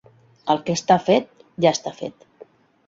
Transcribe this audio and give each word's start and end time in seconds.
El 0.53 0.61
que 0.69 0.77
està 0.79 0.97
fet, 1.11 1.47
ja 1.67 1.77
està 1.79 1.97
fet. 2.03 2.31